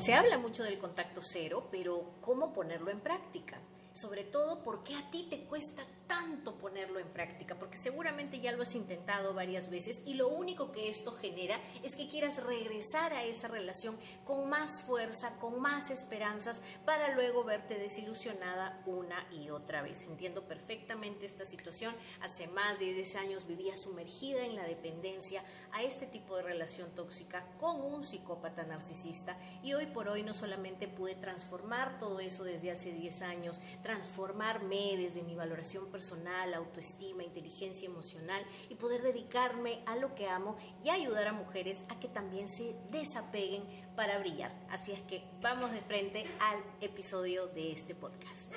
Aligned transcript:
Se 0.00 0.14
habla 0.14 0.38
mucho 0.38 0.64
del 0.64 0.78
contacto 0.78 1.20
cero, 1.22 1.68
pero 1.70 2.14
¿cómo 2.22 2.54
ponerlo 2.54 2.90
en 2.90 3.00
práctica? 3.00 3.58
Sobre 3.92 4.24
todo, 4.24 4.62
¿por 4.64 4.82
qué 4.82 4.94
a 4.96 5.10
ti 5.10 5.26
te 5.28 5.40
cuesta 5.40 5.82
tanto 6.10 6.58
ponerlo 6.58 6.98
en 6.98 7.06
práctica, 7.06 7.54
porque 7.54 7.76
seguramente 7.76 8.40
ya 8.40 8.50
lo 8.50 8.62
has 8.62 8.74
intentado 8.74 9.32
varias 9.32 9.70
veces 9.70 10.02
y 10.04 10.14
lo 10.14 10.26
único 10.26 10.72
que 10.72 10.88
esto 10.88 11.12
genera 11.12 11.60
es 11.84 11.94
que 11.94 12.08
quieras 12.08 12.42
regresar 12.42 13.12
a 13.12 13.22
esa 13.22 13.46
relación 13.46 13.96
con 14.24 14.48
más 14.48 14.82
fuerza, 14.82 15.38
con 15.38 15.60
más 15.60 15.92
esperanzas, 15.92 16.62
para 16.84 17.14
luego 17.14 17.44
verte 17.44 17.78
desilusionada 17.78 18.82
una 18.86 19.24
y 19.30 19.50
otra 19.50 19.82
vez. 19.82 20.04
Entiendo 20.06 20.42
perfectamente 20.48 21.26
esta 21.26 21.44
situación. 21.44 21.94
Hace 22.22 22.48
más 22.48 22.80
de 22.80 22.92
10 22.92 23.14
años 23.14 23.46
vivía 23.46 23.76
sumergida 23.76 24.44
en 24.44 24.56
la 24.56 24.64
dependencia 24.64 25.44
a 25.70 25.84
este 25.84 26.06
tipo 26.06 26.36
de 26.36 26.42
relación 26.42 26.90
tóxica 26.96 27.46
con 27.60 27.80
un 27.82 28.02
psicópata 28.02 28.64
narcisista 28.64 29.36
y 29.62 29.74
hoy 29.74 29.86
por 29.86 30.08
hoy 30.08 30.24
no 30.24 30.34
solamente 30.34 30.88
pude 30.88 31.14
transformar 31.14 32.00
todo 32.00 32.18
eso 32.18 32.42
desde 32.42 32.72
hace 32.72 32.90
10 32.90 33.22
años, 33.22 33.60
transformarme 33.84 34.96
desde 34.96 35.22
mi 35.22 35.36
valoración 35.36 35.86
personal, 35.86 35.99
personal, 36.00 36.54
autoestima, 36.54 37.22
inteligencia 37.22 37.86
emocional 37.86 38.42
y 38.70 38.74
poder 38.76 39.02
dedicarme 39.02 39.80
a 39.84 39.96
lo 39.96 40.14
que 40.14 40.30
amo 40.30 40.56
y 40.82 40.88
ayudar 40.88 41.28
a 41.28 41.34
mujeres 41.34 41.84
a 41.90 42.00
que 42.00 42.08
también 42.08 42.48
se 42.48 42.74
desapeguen 42.90 43.62
para 43.96 44.18
brillar. 44.18 44.50
Así 44.70 44.92
es 44.92 45.00
que 45.00 45.22
vamos 45.42 45.72
de 45.72 45.82
frente 45.82 46.24
al 46.40 46.58
episodio 46.80 47.48
de 47.48 47.72
este 47.72 47.94
podcast. 47.94 48.54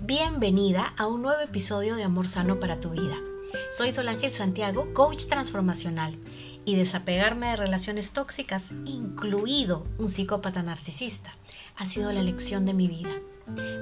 Bienvenida 0.00 0.94
a 0.96 1.06
un 1.06 1.20
nuevo 1.20 1.42
episodio 1.42 1.96
de 1.96 2.04
Amor 2.04 2.28
Sano 2.28 2.58
para 2.58 2.80
tu 2.80 2.88
vida. 2.92 3.18
Soy 3.76 3.92
Solange 3.92 4.30
Santiago, 4.30 4.94
coach 4.94 5.26
transformacional 5.26 6.16
y 6.64 6.76
desapegarme 6.76 7.48
de 7.48 7.56
relaciones 7.56 8.10
tóxicas, 8.10 8.70
incluido 8.84 9.86
un 9.98 10.10
psicópata 10.10 10.62
narcisista, 10.62 11.34
ha 11.76 11.86
sido 11.86 12.12
la 12.12 12.22
lección 12.22 12.66
de 12.66 12.74
mi 12.74 12.88
vida. 12.88 13.10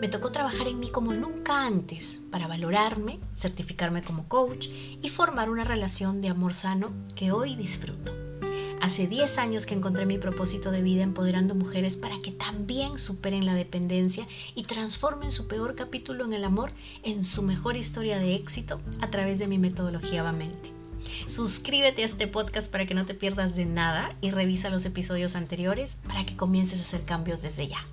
Me 0.01 0.09
tocó 0.09 0.33
trabajar 0.33 0.69
en 0.69 0.81
mí 0.81 0.91
como 0.91 1.13
nunca 1.13 1.67
antes 1.67 2.21
para 2.31 2.47
valorarme, 2.47 3.19
certificarme 3.35 4.03
como 4.03 4.29
coach 4.29 4.69
y 5.03 5.09
formar 5.11 5.51
una 5.51 5.65
relación 5.65 6.21
de 6.21 6.29
amor 6.29 6.55
sano 6.55 6.93
que 7.15 7.33
hoy 7.33 7.55
disfruto. 7.55 8.15
Hace 8.81 9.09
10 9.09 9.39
años 9.39 9.67
que 9.67 9.75
encontré 9.75 10.07
mi 10.07 10.19
propósito 10.19 10.71
de 10.71 10.83
vida 10.83 11.03
empoderando 11.03 11.55
mujeres 11.55 11.97
para 11.97 12.21
que 12.23 12.31
también 12.31 12.99
superen 12.99 13.45
la 13.45 13.55
dependencia 13.55 14.29
y 14.55 14.63
transformen 14.63 15.33
su 15.33 15.49
peor 15.49 15.75
capítulo 15.75 16.25
en 16.25 16.33
el 16.33 16.45
amor 16.45 16.71
en 17.03 17.25
su 17.25 17.43
mejor 17.43 17.77
historia 17.77 18.19
de 18.19 18.37
éxito 18.37 18.81
a 19.01 19.11
través 19.11 19.39
de 19.41 19.49
mi 19.49 19.59
metodología 19.59 20.23
Vamente. 20.23 20.78
Suscríbete 21.27 22.03
a 22.03 22.07
este 22.07 22.27
podcast 22.27 22.71
para 22.71 22.87
que 22.87 22.95
no 22.95 23.07
te 23.07 23.15
pierdas 23.15 23.55
de 23.55 23.65
nada 23.65 24.17
y 24.21 24.31
revisa 24.31 24.71
los 24.71 24.85
episodios 24.85 25.37
anteriores 25.37 25.97
para 26.07 26.25
que 26.25 26.37
comiences 26.37 26.79
a 26.79 26.83
hacer 26.83 27.03
cambios 27.03 27.43
desde 27.43 27.69
ya. 27.69 27.87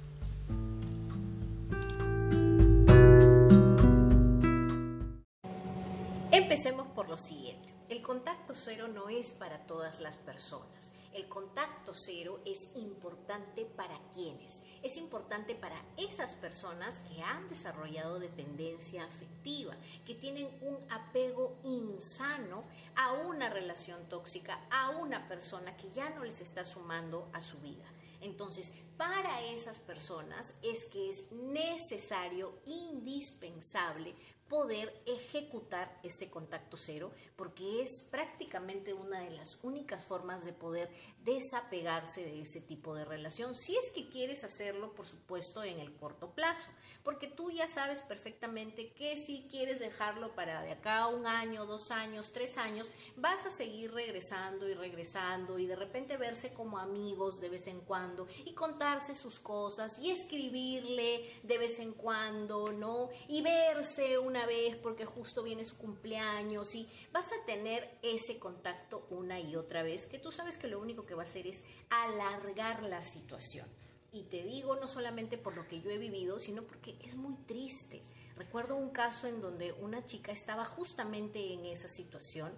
Empecemos 6.31 6.88
por 6.88 7.09
lo 7.09 7.17
siguiente. 7.17 7.73
El 7.89 8.02
contacto 8.02 8.53
cero 8.55 8.88
no 8.88 9.09
es 9.09 9.31
para 9.31 9.59
todas 9.59 9.99
las 9.99 10.16
personas. 10.16 10.91
El 11.16 11.30
contacto 11.30 11.94
cero 11.94 12.41
es 12.44 12.71
importante 12.75 13.63
para 13.63 13.97
quienes. 14.13 14.61
Es 14.83 14.97
importante 14.97 15.55
para 15.55 15.81
esas 15.95 16.33
personas 16.33 16.99
que 17.08 17.21
han 17.21 17.47
desarrollado 17.47 18.19
dependencia 18.19 19.05
afectiva, 19.05 19.77
que 20.05 20.13
tienen 20.13 20.49
un 20.59 20.77
apego 20.91 21.58
insano 21.63 22.66
a 22.97 23.13
una 23.13 23.49
relación 23.49 24.09
tóxica, 24.09 24.59
a 24.69 24.89
una 24.89 25.25
persona 25.30 25.77
que 25.77 25.89
ya 25.91 26.09
no 26.09 26.25
les 26.25 26.41
está 26.41 26.65
sumando 26.65 27.30
a 27.32 27.39
su 27.39 27.59
vida. 27.59 27.86
Entonces, 28.20 28.73
para 28.97 29.42
esas 29.43 29.80
personas 29.80 30.55
es 30.64 30.83
que 30.83 31.09
es 31.09 31.32
necesario, 31.32 32.59
indispensable, 32.65 34.14
poder 34.50 34.94
ejecutar 35.06 36.00
este 36.04 36.30
contacto 36.30 36.78
cero, 36.78 37.11
porque 37.36 37.82
es 37.82 38.08
prácticamente 38.11 38.94
una 38.94 39.20
de 39.20 39.32
las 39.32 39.64
únicas 39.64 40.04
formas 40.04 40.45
de 40.45 40.54
poder 40.54 40.89
desapegarse 41.23 42.23
de 42.23 42.42
ese 42.42 42.61
tipo 42.61 42.94
de 42.94 43.06
relación, 43.06 43.56
si 43.56 43.76
es 43.76 43.92
que 43.92 44.10
quieres 44.10 44.44
hacerlo, 44.44 44.94
por 44.94 45.08
supuesto, 45.08 45.64
en 45.64 45.80
el 45.80 45.95
corto 45.95 46.32
plazo, 46.32 46.70
porque 47.04 47.28
tú 47.28 47.52
ya 47.52 47.67
sabes 47.67 48.02
perfectamente 48.02 48.92
que 48.94 49.16
si 49.16 49.48
quieres 49.50 49.80
dejarlo 49.80 50.33
para 50.36 50.64
de 50.64 50.72
acá 50.72 51.08
un 51.08 51.27
año, 51.27 51.66
dos 51.66 51.92
años, 51.92 52.32
tres 52.32 52.58
años, 52.58 52.92
vas 53.16 53.45
a 53.45 53.52
seguir 53.52 53.94
regresando 53.94 54.67
y 54.67 54.73
regresando 54.73 55.60
y 55.60 55.67
de 55.67 55.76
repente 55.76 56.17
verse 56.17 56.54
como 56.54 56.80
amigos 56.80 57.39
de 57.39 57.50
vez 57.50 57.67
en 57.67 57.82
cuando 57.82 58.27
y 58.44 58.54
contarse 58.54 59.14
sus 59.14 59.39
cosas 59.39 60.00
y 60.00 60.12
escribirle 60.12 61.39
de 61.44 61.58
vez 61.58 61.80
en 61.80 61.94
cuando, 61.94 62.72
¿no? 62.72 63.10
Y 63.27 63.42
verse 63.42 64.17
vez 64.43 64.75
porque 64.75 65.05
justo 65.05 65.43
viene 65.43 65.63
su 65.63 65.77
cumpleaños 65.77 66.73
y 66.73 66.89
vas 67.11 67.31
a 67.31 67.45
tener 67.45 67.99
ese 68.01 68.39
contacto 68.39 69.05
una 69.11 69.39
y 69.39 69.55
otra 69.55 69.83
vez 69.83 70.07
que 70.07 70.17
tú 70.17 70.31
sabes 70.31 70.57
que 70.57 70.67
lo 70.67 70.79
único 70.79 71.05
que 71.05 71.13
va 71.13 71.21
a 71.21 71.25
hacer 71.25 71.45
es 71.45 71.63
alargar 71.89 72.81
la 72.83 73.03
situación. 73.03 73.67
Y 74.11 74.23
te 74.23 74.43
digo 74.43 74.75
no 74.75 74.87
solamente 74.87 75.37
por 75.37 75.55
lo 75.55 75.67
que 75.67 75.81
yo 75.81 75.91
he 75.91 75.97
vivido, 75.97 76.39
sino 76.39 76.63
porque 76.63 76.95
es 77.03 77.15
muy 77.15 77.35
triste. 77.45 78.01
Recuerdo 78.35 78.75
un 78.75 78.89
caso 78.89 79.27
en 79.27 79.41
donde 79.41 79.71
una 79.73 80.03
chica 80.05 80.31
estaba 80.31 80.65
justamente 80.65 81.53
en 81.53 81.65
esa 81.65 81.87
situación. 81.87 82.52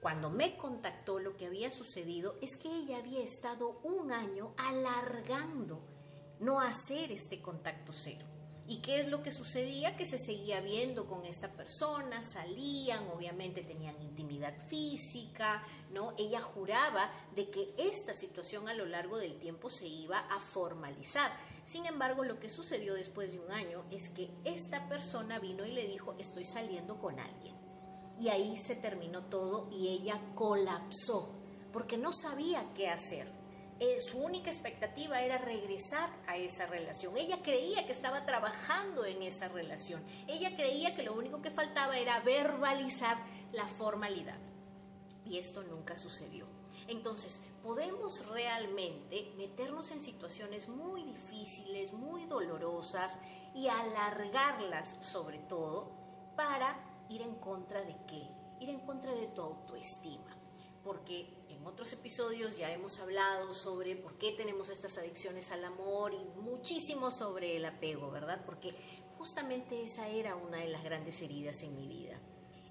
Cuando 0.00 0.30
me 0.30 0.56
contactó 0.56 1.18
lo 1.18 1.36
que 1.36 1.46
había 1.46 1.70
sucedido 1.70 2.36
es 2.42 2.56
que 2.56 2.68
ella 2.68 2.98
había 2.98 3.20
estado 3.20 3.80
un 3.84 4.12
año 4.12 4.52
alargando 4.56 5.80
no 6.40 6.60
hacer 6.60 7.12
este 7.12 7.40
contacto 7.40 7.92
cero. 7.92 8.37
¿Y 8.70 8.82
qué 8.82 9.00
es 9.00 9.08
lo 9.08 9.22
que 9.22 9.32
sucedía? 9.32 9.96
Que 9.96 10.04
se 10.04 10.18
seguía 10.18 10.60
viendo 10.60 11.06
con 11.06 11.24
esta 11.24 11.50
persona, 11.50 12.20
salían, 12.20 13.08
obviamente 13.08 13.62
tenían 13.62 13.98
intimidad 14.02 14.54
física, 14.68 15.62
¿no? 15.90 16.12
Ella 16.18 16.42
juraba 16.42 17.10
de 17.34 17.48
que 17.48 17.74
esta 17.78 18.12
situación 18.12 18.68
a 18.68 18.74
lo 18.74 18.84
largo 18.84 19.16
del 19.16 19.38
tiempo 19.38 19.70
se 19.70 19.86
iba 19.86 20.18
a 20.18 20.38
formalizar. 20.38 21.32
Sin 21.64 21.86
embargo, 21.86 22.24
lo 22.24 22.38
que 22.38 22.50
sucedió 22.50 22.92
después 22.92 23.32
de 23.32 23.40
un 23.40 23.50
año 23.50 23.86
es 23.90 24.10
que 24.10 24.30
esta 24.44 24.86
persona 24.86 25.38
vino 25.38 25.64
y 25.64 25.72
le 25.72 25.88
dijo, 25.88 26.14
estoy 26.18 26.44
saliendo 26.44 26.98
con 26.98 27.18
alguien. 27.18 27.56
Y 28.20 28.28
ahí 28.28 28.58
se 28.58 28.76
terminó 28.76 29.24
todo 29.24 29.70
y 29.72 29.88
ella 29.88 30.20
colapsó 30.34 31.38
porque 31.72 31.96
no 31.96 32.12
sabía 32.12 32.66
qué 32.74 32.88
hacer. 32.88 33.37
Eh, 33.80 34.00
su 34.00 34.18
única 34.18 34.50
expectativa 34.50 35.22
era 35.22 35.38
regresar 35.38 36.10
a 36.26 36.36
esa 36.36 36.66
relación. 36.66 37.16
Ella 37.16 37.40
creía 37.42 37.86
que 37.86 37.92
estaba 37.92 38.24
trabajando 38.24 39.04
en 39.04 39.22
esa 39.22 39.46
relación. 39.46 40.02
Ella 40.26 40.56
creía 40.56 40.96
que 40.96 41.04
lo 41.04 41.14
único 41.14 41.40
que 41.40 41.52
faltaba 41.52 41.96
era 41.96 42.18
verbalizar 42.20 43.18
la 43.52 43.66
formalidad. 43.66 44.38
Y 45.24 45.38
esto 45.38 45.62
nunca 45.62 45.96
sucedió. 45.96 46.46
Entonces, 46.88 47.42
podemos 47.62 48.26
realmente 48.28 49.32
meternos 49.36 49.92
en 49.92 50.00
situaciones 50.00 50.68
muy 50.68 51.04
difíciles, 51.04 51.92
muy 51.92 52.24
dolorosas 52.24 53.16
y 53.54 53.68
alargarlas 53.68 54.96
sobre 55.02 55.38
todo 55.38 55.92
para 56.34 57.04
ir 57.10 57.22
en 57.22 57.36
contra 57.36 57.82
de 57.82 57.94
qué? 58.08 58.26
Ir 58.58 58.70
en 58.70 58.80
contra 58.80 59.12
de 59.12 59.28
tu 59.28 59.42
autoestima. 59.42 60.36
Porque 60.82 61.37
en 61.58 61.66
otros 61.66 61.92
episodios 61.92 62.56
ya 62.56 62.72
hemos 62.72 63.00
hablado 63.00 63.52
sobre 63.52 63.96
por 63.96 64.16
qué 64.16 64.32
tenemos 64.32 64.68
estas 64.68 64.96
adicciones 64.98 65.50
al 65.50 65.64
amor 65.64 66.14
y 66.14 66.40
muchísimo 66.40 67.10
sobre 67.10 67.56
el 67.56 67.64
apego, 67.64 68.10
¿verdad? 68.10 68.44
Porque 68.46 68.74
justamente 69.16 69.82
esa 69.82 70.08
era 70.08 70.36
una 70.36 70.58
de 70.58 70.68
las 70.68 70.84
grandes 70.84 71.20
heridas 71.22 71.62
en 71.62 71.76
mi 71.76 71.88
vida. 71.88 72.18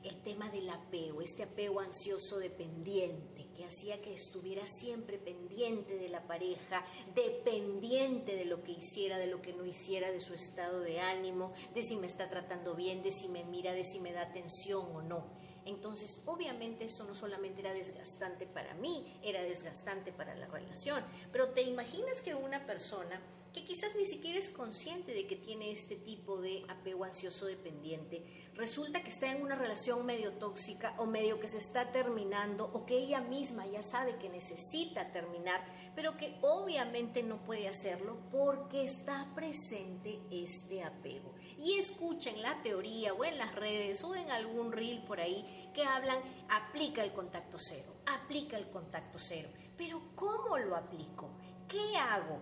El 0.03 0.21
tema 0.21 0.49
del 0.49 0.69
apego, 0.69 1.21
este 1.21 1.43
apego 1.43 1.81
ansioso 1.81 2.39
dependiente 2.39 3.49
que 3.53 3.65
hacía 3.65 4.01
que 4.01 4.13
estuviera 4.13 4.65
siempre 4.65 5.17
pendiente 5.17 5.97
de 5.97 6.07
la 6.07 6.25
pareja, 6.25 6.85
dependiente 7.13 8.35
de 8.35 8.45
lo 8.45 8.63
que 8.63 8.71
hiciera, 8.71 9.17
de 9.17 9.27
lo 9.27 9.41
que 9.41 9.51
no 9.51 9.65
hiciera, 9.65 10.11
de 10.11 10.21
su 10.21 10.33
estado 10.33 10.79
de 10.79 11.01
ánimo, 11.01 11.51
de 11.73 11.81
si 11.81 11.97
me 11.97 12.07
está 12.07 12.29
tratando 12.29 12.73
bien, 12.75 13.03
de 13.03 13.11
si 13.11 13.27
me 13.27 13.43
mira, 13.43 13.73
de 13.73 13.83
si 13.83 13.99
me 13.99 14.13
da 14.13 14.21
atención 14.21 14.85
o 14.95 15.01
no. 15.01 15.25
Entonces, 15.67 16.21
obviamente 16.25 16.85
eso 16.85 17.03
no 17.03 17.13
solamente 17.13 17.59
era 17.59 17.73
desgastante 17.73 18.47
para 18.47 18.73
mí, 18.75 19.19
era 19.21 19.41
desgastante 19.43 20.13
para 20.13 20.33
la 20.33 20.47
relación. 20.47 21.03
Pero 21.31 21.49
te 21.49 21.61
imaginas 21.61 22.21
que 22.21 22.33
una 22.33 22.65
persona 22.65 23.21
que 23.53 23.65
quizás 23.65 23.95
ni 23.95 24.05
siquiera 24.05 24.39
es 24.39 24.49
consciente 24.49 25.13
de 25.13 25.25
que 25.25 25.35
tiene 25.35 25.71
este 25.71 25.95
tipo 25.95 26.39
de 26.39 26.63
apego 26.69 27.03
ansioso 27.03 27.47
dependiente, 27.47 28.23
resulta 28.53 29.01
que 29.01 29.09
está 29.09 29.31
en 29.31 29.41
una 29.41 29.55
relación 29.55 30.05
medio 30.05 30.33
tóxica 30.33 30.93
o 30.99 31.05
medio 31.05 31.39
que 31.39 31.47
se 31.47 31.57
está 31.57 31.91
terminando 31.91 32.69
o 32.71 32.85
que 32.85 32.97
ella 32.97 33.21
misma 33.21 33.65
ya 33.65 33.81
sabe 33.81 34.15
que 34.17 34.29
necesita 34.29 35.11
terminar, 35.11 35.65
pero 35.95 36.15
que 36.17 36.37
obviamente 36.43 37.23
no 37.23 37.43
puede 37.43 37.67
hacerlo 37.67 38.17
porque 38.31 38.83
está 38.83 39.27
presente 39.35 40.19
este 40.29 40.83
apego 40.83 41.33
y 41.57 41.79
escuchen 41.79 42.41
la 42.41 42.61
teoría 42.61 43.13
o 43.13 43.23
en 43.23 43.37
las 43.37 43.55
redes 43.55 44.03
o 44.03 44.15
en 44.15 44.29
algún 44.31 44.71
reel 44.71 45.01
por 45.03 45.19
ahí 45.19 45.69
que 45.73 45.83
hablan, 45.83 46.19
aplica 46.49 47.03
el 47.03 47.13
contacto 47.13 47.57
cero, 47.59 47.95
aplica 48.05 48.57
el 48.57 48.69
contacto 48.69 49.17
cero. 49.19 49.49
Pero 49.77 50.01
¿cómo 50.15 50.57
lo 50.57 50.75
aplico? 50.75 51.29
¿Qué 51.67 51.97
hago? 51.97 52.41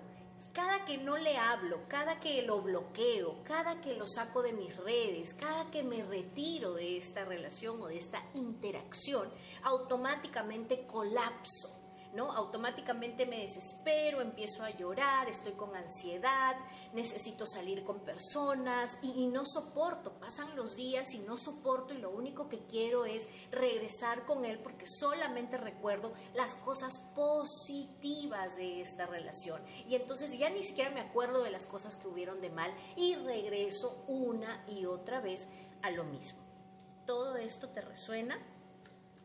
cada 0.55 0.85
que 0.85 0.97
no 0.97 1.17
le 1.17 1.35
hablo, 1.37 1.81
cada 1.89 2.19
que 2.21 2.41
lo 2.41 2.61
bloqueo, 2.61 3.43
cada 3.43 3.81
que 3.81 3.93
lo 3.93 4.07
saco 4.07 4.41
de 4.41 4.53
mis 4.53 4.75
redes, 4.77 5.33
cada 5.33 5.69
que 5.69 5.83
me 5.83 6.01
retiro 6.01 6.75
de 6.75 6.97
esta 6.97 7.25
relación 7.25 7.81
o 7.81 7.87
de 7.87 7.97
esta 7.97 8.23
interacción, 8.35 9.29
automáticamente 9.63 10.85
colapso 10.85 11.74
¿no? 12.15 12.31
Automáticamente 12.31 13.25
me 13.25 13.39
desespero, 13.39 14.21
empiezo 14.21 14.63
a 14.63 14.69
llorar, 14.69 15.29
estoy 15.29 15.53
con 15.53 15.75
ansiedad, 15.75 16.55
necesito 16.93 17.45
salir 17.45 17.83
con 17.83 17.99
personas 17.99 18.97
y, 19.01 19.27
no 19.27 19.45
soporto. 19.45 20.13
Pasan 20.19 20.55
los 20.55 20.75
días 20.75 21.13
y 21.13 21.19
no 21.19 21.35
soporto 21.35 21.93
y 21.93 21.97
lo 21.97 22.09
único 22.09 22.47
que 22.47 22.65
quiero 22.65 23.05
es 23.05 23.27
regresar 23.51 24.23
con 24.25 24.45
él 24.45 24.59
porque 24.59 24.85
solamente 24.85 25.57
recuerdo 25.57 26.13
las 26.33 26.55
cosas 26.55 26.97
positivas 27.15 28.55
de 28.55 28.81
esta 28.81 29.05
relación. 29.05 29.61
Y 29.87 29.95
entonces 29.95 30.37
ya 30.37 30.49
ni 30.49 30.63
siquiera 30.63 30.91
me 30.91 31.01
acuerdo 31.01 31.43
de 31.43 31.51
las 31.51 31.67
cosas 31.67 31.97
que 31.97 32.07
hubieron 32.07 32.39
de 32.39 32.49
mal 32.49 32.73
y 32.95 33.15
regreso 33.15 34.03
una 34.07 34.63
y 34.67 34.85
otra 34.85 35.19
vez 35.19 35.49
a 35.81 35.91
lo 35.91 36.05
mismo. 36.05 36.39
¿Todo 37.05 37.35
esto 37.37 37.69
te 37.69 37.81
resuena? 37.81 38.39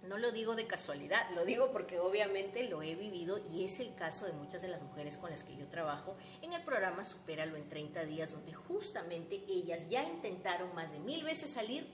No 0.09 0.17
lo 0.17 0.33
digo 0.33 0.55
de 0.55 0.67
casualidad, 0.67 1.29
lo 1.35 1.45
digo 1.45 1.71
porque 1.73 2.01
obviamente 2.01 2.65
lo 2.69 2.83
he 2.83 2.95
vivido 2.95 3.39
y 3.53 3.65
es 3.65 3.81
el 3.81 3.95
caso 3.95 4.25
de 4.25 4.33
muchas 4.33 4.63
de 4.63 4.69
las 4.69 4.81
mujeres 4.81 5.19
con 5.19 5.31
las 5.31 5.45
que 5.45 5.57
yo 5.57 5.69
trabajo 5.69 6.17
en 6.41 6.55
el 6.55 6.63
programa 6.63 7.05
Supéralo 7.05 7.57
en 7.57 7.69
30 7.69 8.05
días, 8.05 8.33
donde 8.33 8.55
justamente 8.55 9.45
ellas 9.47 9.89
ya 9.91 10.03
intentaron 10.03 10.75
más 10.75 10.91
de 10.93 11.01
mil 11.01 11.23
veces 11.23 11.53
salir 11.53 11.87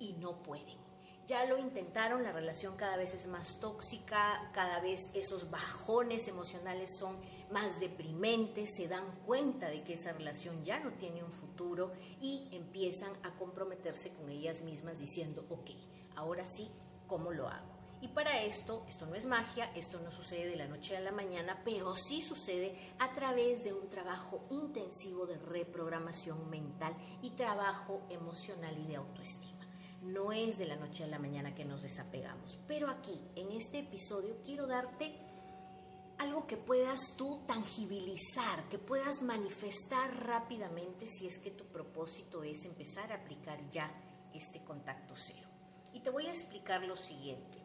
y 0.00 0.14
no 0.14 0.42
pueden. 0.42 0.82
Ya 1.26 1.46
lo 1.46 1.56
intentaron, 1.56 2.22
la 2.22 2.32
relación 2.32 2.76
cada 2.76 2.98
vez 2.98 3.14
es 3.14 3.26
más 3.28 3.58
tóxica, 3.58 4.50
cada 4.52 4.80
vez 4.80 5.10
esos 5.14 5.48
bajones 5.48 6.28
emocionales 6.28 6.90
son 6.98 7.16
más 7.50 7.80
deprimentes, 7.80 8.74
se 8.76 8.88
dan 8.88 9.06
cuenta 9.24 9.68
de 9.70 9.82
que 9.84 9.94
esa 9.94 10.12
relación 10.12 10.62
ya 10.64 10.80
no 10.80 10.92
tiene 10.94 11.22
un 11.22 11.32
futuro 11.32 11.92
y 12.20 12.48
empiezan 12.52 13.12
a 13.22 13.30
comprometerse 13.36 14.12
con 14.12 14.28
ellas 14.28 14.60
mismas 14.62 14.98
diciendo, 14.98 15.46
ok, 15.48 15.70
ahora 16.16 16.44
sí 16.44 16.68
cómo 17.06 17.32
lo 17.32 17.48
hago. 17.48 17.74
Y 18.04 18.08
para 18.08 18.42
esto, 18.42 18.84
esto 18.86 19.06
no 19.06 19.14
es 19.14 19.24
magia, 19.24 19.72
esto 19.74 19.98
no 20.00 20.10
sucede 20.10 20.50
de 20.50 20.56
la 20.56 20.68
noche 20.68 20.94
a 20.94 21.00
la 21.00 21.10
mañana, 21.10 21.62
pero 21.64 21.94
sí 21.94 22.20
sucede 22.20 22.92
a 22.98 23.10
través 23.14 23.64
de 23.64 23.72
un 23.72 23.88
trabajo 23.88 24.44
intensivo 24.50 25.26
de 25.26 25.38
reprogramación 25.38 26.50
mental 26.50 26.94
y 27.22 27.30
trabajo 27.30 28.02
emocional 28.10 28.76
y 28.78 28.86
de 28.88 28.96
autoestima. 28.96 29.66
No 30.02 30.32
es 30.32 30.58
de 30.58 30.66
la 30.66 30.76
noche 30.76 31.04
a 31.04 31.06
la 31.06 31.18
mañana 31.18 31.54
que 31.54 31.64
nos 31.64 31.80
desapegamos, 31.80 32.58
pero 32.68 32.90
aquí, 32.90 33.18
en 33.36 33.50
este 33.52 33.78
episodio, 33.78 34.36
quiero 34.44 34.66
darte 34.66 35.14
algo 36.18 36.46
que 36.46 36.58
puedas 36.58 37.00
tú 37.16 37.42
tangibilizar, 37.46 38.68
que 38.68 38.78
puedas 38.78 39.22
manifestar 39.22 40.14
rápidamente 40.26 41.06
si 41.06 41.26
es 41.26 41.38
que 41.38 41.52
tu 41.52 41.64
propósito 41.64 42.42
es 42.44 42.66
empezar 42.66 43.12
a 43.12 43.16
aplicar 43.16 43.58
ya 43.70 43.90
este 44.34 44.62
contacto 44.62 45.14
cero. 45.16 45.53
Y 45.94 46.00
te 46.00 46.10
voy 46.10 46.26
a 46.26 46.30
explicar 46.30 46.82
lo 46.82 46.96
siguiente. 46.96 47.56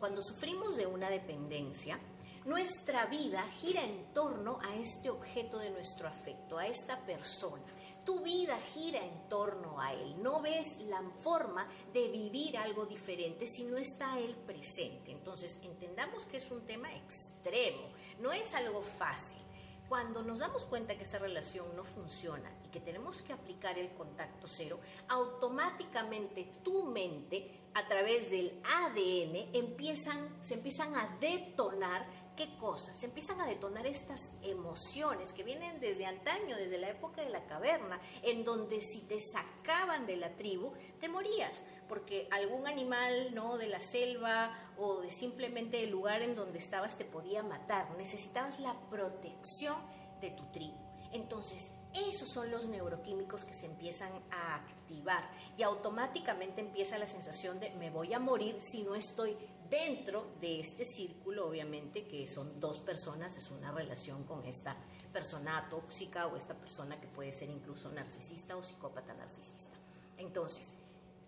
Cuando 0.00 0.22
sufrimos 0.22 0.74
de 0.74 0.86
una 0.86 1.10
dependencia, 1.10 2.00
nuestra 2.46 3.06
vida 3.06 3.46
gira 3.52 3.84
en 3.84 4.12
torno 4.12 4.58
a 4.62 4.74
este 4.74 5.10
objeto 5.10 5.58
de 5.58 5.70
nuestro 5.70 6.08
afecto, 6.08 6.58
a 6.58 6.66
esta 6.66 6.98
persona. 7.04 7.62
Tu 8.04 8.20
vida 8.20 8.58
gira 8.58 9.04
en 9.04 9.28
torno 9.28 9.80
a 9.80 9.92
él. 9.92 10.20
No 10.20 10.40
ves 10.40 10.78
la 10.88 11.00
forma 11.22 11.68
de 11.92 12.08
vivir 12.08 12.56
algo 12.56 12.86
diferente 12.86 13.46
si 13.46 13.64
no 13.64 13.76
está 13.76 14.18
él 14.18 14.34
presente. 14.34 15.12
Entonces, 15.12 15.58
entendamos 15.62 16.24
que 16.24 16.38
es 16.38 16.50
un 16.50 16.62
tema 16.62 16.92
extremo, 16.96 17.90
no 18.18 18.32
es 18.32 18.54
algo 18.54 18.82
fácil. 18.82 19.42
Cuando 19.88 20.22
nos 20.22 20.38
damos 20.38 20.64
cuenta 20.64 20.96
que 20.96 21.02
esa 21.02 21.18
relación 21.18 21.76
no 21.76 21.84
funciona 21.84 22.50
que 22.72 22.80
tenemos 22.80 23.22
que 23.22 23.32
aplicar 23.32 23.78
el 23.78 23.92
contacto 23.92 24.48
cero, 24.48 24.80
automáticamente 25.08 26.54
tu 26.64 26.84
mente, 26.84 27.60
a 27.74 27.86
través 27.86 28.30
del 28.30 28.60
ADN, 28.64 29.54
empiezan, 29.54 30.36
se 30.42 30.54
empiezan 30.54 30.94
a 30.94 31.16
detonar 31.20 32.04
¿Qué 32.36 32.56
cosas? 32.56 32.96
Se 32.98 33.06
empiezan 33.06 33.42
a 33.42 33.46
detonar 33.46 33.86
estas 33.86 34.38
emociones 34.42 35.34
que 35.34 35.42
vienen 35.42 35.80
desde 35.80 36.06
antaño, 36.06 36.56
desde 36.56 36.78
la 36.78 36.88
época 36.88 37.20
de 37.20 37.28
la 37.28 37.44
caverna, 37.44 38.00
en 38.22 38.42
donde 38.42 38.80
si 38.80 39.02
te 39.02 39.20
sacaban 39.20 40.06
de 40.06 40.16
la 40.16 40.34
tribu, 40.34 40.72
te 40.98 41.10
morías, 41.10 41.62
porque 41.90 42.28
algún 42.30 42.66
animal 42.66 43.34
¿no? 43.34 43.58
de 43.58 43.66
la 43.66 43.80
selva 43.80 44.56
o 44.78 45.02
de 45.02 45.10
simplemente 45.10 45.84
el 45.84 45.90
lugar 45.90 46.22
en 46.22 46.34
donde 46.34 46.58
estabas 46.58 46.96
te 46.96 47.04
podía 47.04 47.42
matar. 47.42 47.90
Necesitabas 47.98 48.60
la 48.60 48.80
protección 48.88 49.76
de 50.22 50.30
tu 50.30 50.44
tribu. 50.52 50.78
Entonces, 51.12 51.72
esos 51.94 52.28
son 52.28 52.50
los 52.50 52.66
neuroquímicos 52.66 53.44
que 53.44 53.54
se 53.54 53.66
empiezan 53.66 54.12
a 54.30 54.56
activar 54.56 55.30
y 55.56 55.62
automáticamente 55.62 56.60
empieza 56.60 56.98
la 56.98 57.06
sensación 57.06 57.60
de 57.60 57.70
me 57.70 57.90
voy 57.90 58.12
a 58.14 58.18
morir 58.18 58.60
si 58.60 58.82
no 58.82 58.94
estoy 58.94 59.36
dentro 59.68 60.26
de 60.40 60.60
este 60.60 60.84
círculo, 60.84 61.48
obviamente, 61.48 62.06
que 62.06 62.28
son 62.28 62.60
dos 62.60 62.78
personas, 62.78 63.36
es 63.36 63.50
una 63.50 63.72
relación 63.72 64.24
con 64.24 64.44
esta 64.44 64.76
persona 65.12 65.66
tóxica 65.70 66.26
o 66.26 66.36
esta 66.36 66.54
persona 66.54 67.00
que 67.00 67.08
puede 67.08 67.32
ser 67.32 67.48
incluso 67.48 67.90
narcisista 67.90 68.56
o 68.56 68.62
psicópata 68.62 69.14
narcisista. 69.14 69.76
Entonces, 70.18 70.74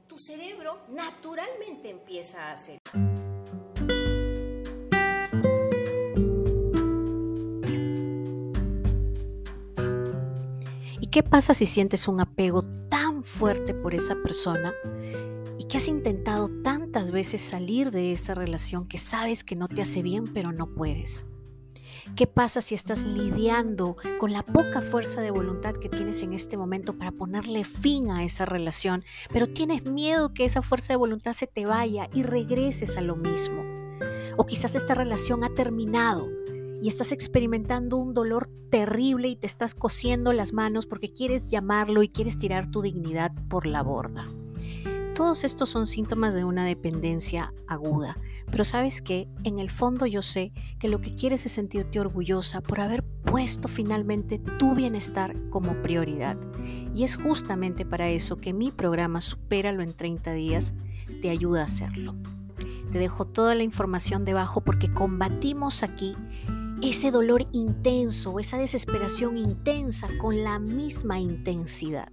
tu 0.07 0.19
cerebro 0.19 0.83
naturalmente 0.89 1.89
empieza 1.89 2.49
a 2.49 2.53
hacer. 2.53 2.79
Qué 11.15 11.23
pasa 11.23 11.55
si 11.55 11.65
sientes 11.65 12.09
un 12.09 12.19
apego 12.19 12.63
tan 12.63 13.23
fuerte 13.23 13.73
por 13.73 13.95
esa 13.95 14.17
persona 14.17 14.75
que 15.69 15.77
has 15.77 15.87
intentado 15.87 16.49
tantas 16.49 17.13
veces 17.13 17.41
salir 17.41 17.93
de 17.93 18.11
esa 18.11 18.35
relación 18.35 18.85
que 18.85 18.99
sabes 18.99 19.45
que 19.45 19.55
no 19.55 19.69
te 19.69 19.81
hace 19.81 20.03
bien, 20.03 20.25
pero 20.25 20.51
no 20.51 20.75
puedes. 20.75 21.25
¿Qué 22.17 22.27
pasa 22.27 22.61
si 22.61 22.75
estás 22.75 23.05
lidiando 23.05 23.97
con 24.19 24.33
la 24.33 24.45
poca 24.45 24.81
fuerza 24.81 25.21
de 25.21 25.31
voluntad 25.31 25.75
que 25.75 25.89
tienes 25.89 26.21
en 26.23 26.33
este 26.33 26.57
momento 26.57 26.99
para 26.99 27.13
ponerle 27.13 27.63
fin 27.63 28.11
a 28.11 28.25
esa 28.25 28.45
relación, 28.45 29.05
pero 29.33 29.47
tienes 29.47 29.87
miedo 29.87 30.35
que 30.35 30.45
esa 30.45 30.63
fuerza 30.63 30.95
de 30.95 30.97
voluntad 30.97 31.33
se 31.35 31.47
te 31.47 31.65
vaya 31.65 32.09
y 32.13 32.25
regreses 32.25 32.97
a 32.97 33.03
lo 33.03 33.15
mismo? 33.15 33.63
O 34.37 34.47
quizás 34.47 34.75
esta 34.75 34.97
relación 34.97 35.45
ha 35.45 35.55
terminado 35.55 36.29
y 36.85 36.89
estás 36.89 37.13
experimentando 37.13 37.97
un 37.97 38.13
dolor 38.13 38.47
terrible 38.71 39.29
y 39.29 39.37
te 39.37 39.47
estás 39.47 39.75
cosiendo 39.75 40.35
las 40.35 40.53
manos 40.53 40.85
porque 40.85 41.09
quieres 41.09 41.51
llamarlo 41.51 42.03
y 42.03 42.11
quieres 42.11 42.37
tirar 42.37 42.71
tu 42.71 42.83
dignidad 42.83 43.33
por 43.49 43.65
la 43.65 43.83
borda. 43.83 44.27
Todos 45.15 45.45
estos 45.45 45.71
son 45.71 45.87
síntomas 45.87 46.35
de 46.35 46.45
una 46.45 46.67
dependencia 46.67 47.55
aguda, 47.69 48.19
pero 48.51 48.65
sabes 48.65 49.01
que 49.01 49.31
en 49.45 49.59
el 49.61 49.71
fondo 49.71 50.05
yo 50.05 50.21
sé 50.21 50.53
que 50.79 50.89
lo 50.89 51.01
que 51.01 51.15
quieres 51.15 51.47
es 51.47 51.53
sentirte 51.53 52.01
orgullosa 52.01 52.61
por 52.61 52.81
haber 52.81 53.03
puesto 53.03 53.67
finalmente 53.67 54.39
tu 54.39 54.75
bienestar 54.75 55.35
como 55.49 55.81
prioridad. 55.81 56.37
Y 56.95 57.05
es 57.05 57.17
justamente 57.17 57.87
para 57.87 58.11
eso 58.11 58.37
que 58.37 58.53
mi 58.53 58.71
programa 58.71 59.23
Supéralo 59.23 59.83
en 59.83 59.95
30 59.95 60.35
días 60.35 60.75
te 61.23 61.31
ayuda 61.31 61.63
a 61.63 61.65
hacerlo. 61.65 62.15
Te 62.93 62.99
dejo 62.99 63.25
toda 63.25 63.55
la 63.55 63.63
información 63.65 64.25
debajo 64.25 64.61
porque 64.61 64.89
combatimos 64.89 65.83
aquí 65.83 66.15
ese 66.89 67.11
dolor 67.11 67.45
intenso, 67.53 68.39
esa 68.39 68.59
desesperación 68.59 69.39
intensa 69.39 70.09
con 70.19 70.45
la 70.45 70.59
misma 70.59 71.19
intensidad 71.19 72.13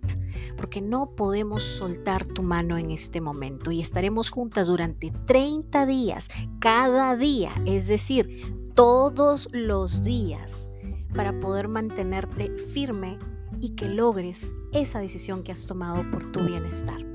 porque 0.55 0.81
no 0.81 1.15
podemos 1.15 1.63
soltar 1.63 2.25
tu 2.25 2.43
mano 2.43 2.77
en 2.77 2.91
este 2.91 3.19
momento 3.19 3.71
y 3.71 3.81
estaremos 3.81 4.29
juntas 4.29 4.67
durante 4.67 5.11
30 5.25 5.85
días, 5.85 6.29
cada 6.59 7.15
día, 7.15 7.51
es 7.65 7.87
decir, 7.87 8.55
todos 8.73 9.49
los 9.51 10.03
días, 10.03 10.69
para 11.15 11.39
poder 11.39 11.67
mantenerte 11.67 12.55
firme 12.57 13.19
y 13.59 13.69
que 13.69 13.89
logres 13.89 14.55
esa 14.71 14.99
decisión 14.99 15.43
que 15.43 15.51
has 15.51 15.65
tomado 15.65 16.09
por 16.11 16.31
tu 16.31 16.41
bienestar. 16.41 17.05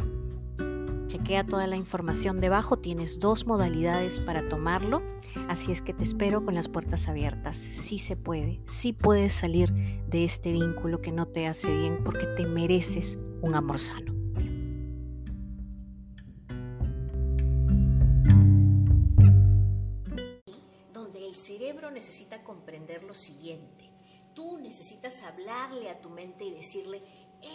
Chequea 1.27 1.45
toda 1.45 1.67
la 1.67 1.75
información 1.75 2.41
debajo, 2.41 2.79
tienes 2.79 3.19
dos 3.19 3.49
modalidades 3.49 4.21
para 4.21 4.49
tomarlo, 4.49 5.03
así 5.49 5.73
es 5.73 5.83
que 5.83 5.93
te 5.93 6.05
espero 6.05 6.45
con 6.45 6.55
las 6.55 6.69
puertas 6.69 7.09
abiertas. 7.09 7.57
Sí 7.57 7.99
se 7.99 8.17
puede, 8.17 8.61
sí 8.65 8.93
puedes 8.93 9.33
salir 9.33 9.73
de 10.07 10.23
este 10.23 10.53
vínculo 10.53 11.03
que 11.03 11.11
no 11.11 11.27
te 11.27 11.49
hace 11.49 11.77
bien 11.77 12.05
porque 12.05 12.27
te 12.37 12.47
mereces 12.47 13.19
un 13.43 13.57
amor 13.57 13.81
sano. 13.81 14.15
Donde 20.95 21.27
el 21.27 21.35
cerebro 21.35 21.91
necesita 21.91 22.45
comprender 22.45 23.03
lo 23.03 23.15
siguiente. 23.15 23.91
Tú 24.33 24.59
necesitas 24.59 25.25
hablarle 25.25 25.91
a 25.91 26.01
tu 26.01 26.09
mente 26.09 26.45
y 26.45 26.53
decirle, 26.53 27.03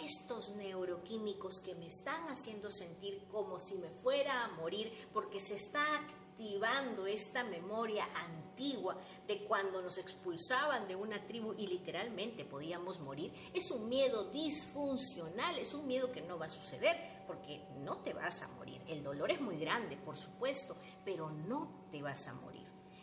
estos 0.04 0.50
neuroquímicos 0.56 1.60
que 1.60 1.74
me 1.74 1.86
están 1.86 2.28
haciendo 2.28 2.70
sentir 2.70 3.26
como 3.30 3.58
si 3.58 3.76
me 3.76 3.90
fuera 3.90 4.44
a 4.44 4.48
morir 4.48 5.08
porque 5.12 5.40
se 5.40 5.56
está 5.56 5.82
activando 5.96 7.06
esta 7.06 7.44
memoria 7.44 8.06
antigua 8.14 8.96
de 9.26 9.44
cuando 9.44 9.82
nos 9.82 9.98
expulsaban 9.98 10.88
de 10.88 10.96
una 10.96 11.24
tribu 11.26 11.54
y 11.56 11.66
literalmente 11.66 12.44
podíamos 12.44 13.00
morir, 13.00 13.32
es 13.54 13.70
un 13.70 13.88
miedo 13.88 14.30
disfuncional, 14.30 15.58
es 15.58 15.74
un 15.74 15.86
miedo 15.86 16.10
que 16.10 16.22
no 16.22 16.38
va 16.38 16.46
a 16.46 16.48
suceder 16.48 17.24
porque 17.26 17.62
no 17.84 17.98
te 17.98 18.12
vas 18.12 18.42
a 18.42 18.48
morir. 18.48 18.80
El 18.88 19.02
dolor 19.02 19.30
es 19.30 19.40
muy 19.40 19.56
grande, 19.58 19.96
por 19.96 20.16
supuesto, 20.16 20.76
pero 21.04 21.30
no 21.30 21.86
te 21.90 22.02
vas 22.02 22.26
a 22.28 22.34
morir. 22.34 22.51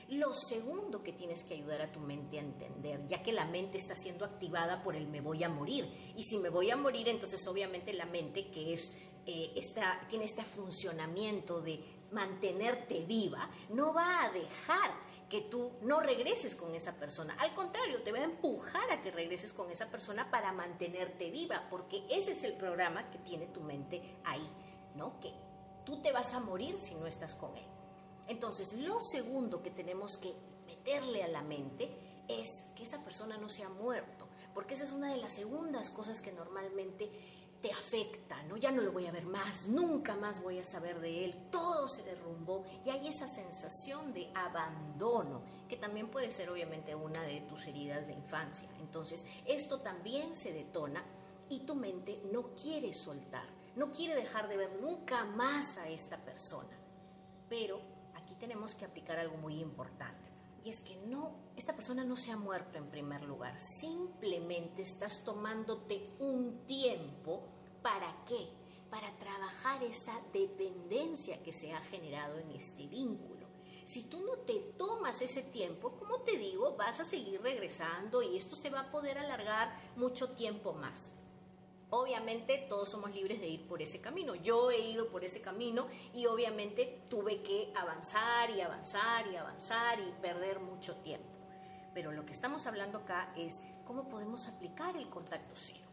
Lo 0.10 0.34
segundo 0.34 1.04
que 1.04 1.14
tienes 1.14 1.44
que 1.44 1.54
ayudar 1.54 1.84
a 1.84 1.92
tu 1.92 2.00
mente 2.00 2.40
a 2.40 2.42
entender, 2.42 3.06
ya 3.06 3.22
que 3.22 3.32
la 3.32 3.46
mente 3.46 3.78
está 3.78 3.94
siendo 3.96 4.26
activada 4.26 4.82
por 4.82 4.96
el 4.96 5.08
me 5.08 5.22
voy 5.22 5.44
a 5.44 5.50
morir. 5.50 6.14
Y 6.16 6.24
si 6.24 6.40
me 6.40 6.50
voy 6.50 6.72
a 6.72 6.76
morir, 6.76 7.08
entonces 7.10 7.46
obviamente 7.48 7.94
la 7.94 8.06
mente 8.06 8.50
que 8.50 8.74
es, 8.74 8.98
eh, 9.28 9.54
tiene 10.08 10.26
este 10.26 10.42
funcionamiento 10.42 11.62
de 11.62 11.80
mantenerte 12.12 13.06
viva, 13.06 13.52
no 13.70 13.94
va 13.94 14.24
a 14.24 14.32
dejar 14.32 14.92
que 15.30 15.42
tú 15.42 15.74
no 15.84 16.00
regreses 16.00 16.56
con 16.56 16.74
esa 16.74 16.96
persona. 16.96 17.36
Al 17.40 17.54
contrario, 17.54 18.02
te 18.02 18.12
va 18.12 18.18
a 18.18 18.24
empujar 18.24 18.92
a 18.92 19.04
que 19.04 19.12
regreses 19.12 19.54
con 19.54 19.70
esa 19.70 19.92
persona 19.92 20.32
para 20.32 20.52
mantenerte 20.52 21.30
viva, 21.30 21.68
porque 21.70 22.04
ese 22.10 22.32
es 22.32 22.44
el 22.44 22.54
programa 22.54 23.12
que 23.12 23.20
tiene 23.20 23.46
tu 23.46 23.62
mente 23.62 24.02
ahí, 24.24 24.50
¿no? 24.96 25.20
Que 25.20 25.32
tú 25.86 26.02
te 26.02 26.12
vas 26.12 26.34
a 26.34 26.40
morir 26.40 26.80
si 26.80 26.96
no 26.96 27.06
estás 27.06 27.36
con 27.36 27.56
él. 27.56 27.79
Entonces, 28.30 28.74
lo 28.74 29.02
segundo 29.02 29.64
que 29.64 29.72
tenemos 29.72 30.18
que 30.18 30.34
meterle 30.68 31.24
a 31.24 31.28
la 31.28 31.42
mente 31.42 31.90
es 32.28 32.68
que 32.76 32.84
esa 32.84 33.04
persona 33.04 33.38
no 33.38 33.50
se 33.50 33.64
ha 33.64 33.70
muerto, 33.70 34.28
porque 34.54 34.76
esa 34.76 34.84
es 34.84 34.92
una 34.92 35.12
de 35.12 35.18
las 35.18 35.34
segundas 35.34 35.90
cosas 35.90 36.22
que 36.22 36.32
normalmente 36.32 37.10
te 37.60 37.72
afecta, 37.72 38.42
¿no? 38.44 38.56
Ya 38.56 38.70
no 38.70 38.84
lo 38.84 38.92
voy 38.92 39.08
a 39.08 39.12
ver 39.12 39.26
más, 39.26 39.68
nunca 39.68 40.16
más 40.16 40.44
voy 40.44 40.60
a 40.60 40.64
saber 40.64 41.02
de 41.02 41.26
él, 41.26 41.50
todo 41.52 41.88
se 41.88 42.04
derrumbó 42.04 42.64
y 42.86 42.92
hay 42.92 43.08
esa 43.08 43.28
sensación 43.28 44.14
de 44.14 44.30
abandono, 44.36 45.42
que 45.68 45.78
también 45.78 46.10
puede 46.10 46.30
ser 46.30 46.52
obviamente 46.52 46.94
una 46.94 47.24
de 47.24 47.42
tus 47.42 47.66
heridas 47.66 48.06
de 48.06 48.14
infancia. 48.14 48.70
Entonces, 48.80 49.26
esto 49.46 49.82
también 49.82 50.36
se 50.36 50.54
detona 50.54 51.04
y 51.50 51.62
tu 51.62 51.74
mente 51.74 52.22
no 52.32 52.54
quiere 52.54 52.94
soltar, 52.94 53.50
no 53.76 53.92
quiere 53.92 54.14
dejar 54.14 54.48
de 54.48 54.58
ver 54.58 54.80
nunca 54.80 55.26
más 55.26 55.80
a 55.80 55.90
esta 55.90 56.18
persona. 56.24 56.78
Pero 57.50 57.99
tenemos 58.36 58.76
que 58.76 58.86
aplicar 58.86 59.18
algo 59.18 59.38
muy 59.38 59.60
importante. 59.60 60.30
Y 60.64 60.70
es 60.70 60.82
que 60.82 60.98
no, 61.08 61.32
esta 61.56 61.74
persona 61.74 62.04
no 62.04 62.18
se 62.18 62.32
ha 62.32 62.38
muerto 62.38 62.78
en 62.78 62.90
primer 62.90 63.24
lugar. 63.24 63.58
Simplemente 63.60 64.82
estás 64.82 65.24
tomándote 65.24 66.16
un 66.20 66.66
tiempo. 66.66 67.48
¿Para 67.82 68.14
qué? 68.26 68.50
Para 68.90 69.18
trabajar 69.18 69.84
esa 69.84 70.20
dependencia 70.34 71.42
que 71.44 71.54
se 71.54 71.72
ha 71.72 71.82
generado 71.82 72.38
en 72.40 72.52
este 72.52 72.88
vínculo. 72.88 73.48
Si 73.86 74.04
tú 74.04 74.22
no 74.22 74.38
te 74.40 74.60
tomas 74.78 75.22
ese 75.22 75.42
tiempo, 75.44 75.98
como 75.98 76.22
te 76.22 76.38
digo, 76.38 76.76
vas 76.76 77.00
a 77.00 77.06
seguir 77.06 77.42
regresando 77.42 78.22
y 78.22 78.38
esto 78.38 78.56
se 78.56 78.70
va 78.70 78.82
a 78.82 78.92
poder 78.92 79.18
alargar 79.18 79.74
mucho 79.96 80.32
tiempo 80.32 80.74
más. 80.74 81.10
Obviamente 81.92 82.66
todos 82.70 82.90
somos 82.90 83.16
libres 83.16 83.42
de 83.42 83.48
ir 83.48 83.68
por 83.68 83.82
ese 83.82 84.00
camino. 84.00 84.36
Yo 84.36 84.70
he 84.70 84.80
ido 84.80 85.08
por 85.08 85.24
ese 85.24 85.42
camino 85.42 85.88
y 86.14 86.28
obviamente 86.28 87.06
tuve 87.10 87.42
que 87.42 87.74
avanzar 87.76 88.52
y 88.52 88.62
avanzar 88.62 89.26
y 89.28 89.36
avanzar 89.36 90.00
y 90.00 90.12
perder 90.22 90.60
mucho 90.60 90.96
tiempo. 90.98 91.28
Pero 91.96 92.12
lo 92.12 92.28
que 92.28 92.34
estamos 92.34 92.68
hablando 92.68 93.00
acá 93.00 93.34
es 93.36 93.64
cómo 93.86 94.08
podemos 94.08 94.48
aplicar 94.48 94.96
el 94.98 95.10
contacto 95.10 95.56
cero. 95.58 95.88